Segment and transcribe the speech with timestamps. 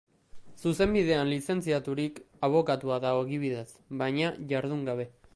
[0.69, 2.17] Zuzenbidean lizentziaturik,
[2.47, 3.67] abokatua da ogibidez,
[4.03, 5.07] baina jardun gabe.